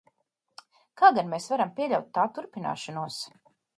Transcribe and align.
Kā 1.01 1.11
gan 1.17 1.29
mēs 1.33 1.47
varam 1.55 1.73
pieļaut 1.81 2.07
tā 2.17 2.25
turpināšanos? 2.39 3.21